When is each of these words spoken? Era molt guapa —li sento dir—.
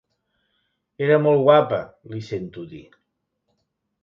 Era 1.07 1.19
molt 1.25 1.43
guapa 1.49 1.83
—li 2.13 2.23
sento 2.31 2.65
dir—. 2.73 2.83